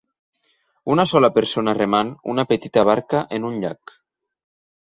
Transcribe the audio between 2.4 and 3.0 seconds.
petita